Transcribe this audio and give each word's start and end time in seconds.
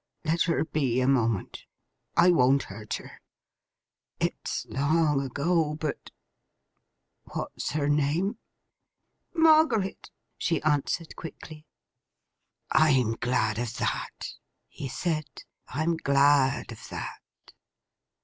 Let 0.25 0.41
her 0.49 0.65
be, 0.65 0.99
a 0.99 1.07
moment. 1.07 1.63
I 2.17 2.31
won't 2.31 2.63
hurt 2.63 2.95
her. 2.95 3.21
It's 4.19 4.65
long 4.65 5.21
ago, 5.21 5.75
but—What's 5.75 7.73
her 7.73 7.87
name?' 7.87 8.39
'Margaret,' 9.35 10.09
she 10.39 10.59
answered, 10.63 11.15
quickly. 11.15 11.67
'I'm 12.71 13.11
glad 13.17 13.59
of 13.59 13.77
that,' 13.77 14.33
he 14.67 14.89
said. 14.89 15.27
'I'm 15.67 15.97
glad 15.97 16.71
of 16.71 16.87
that! 16.89 17.19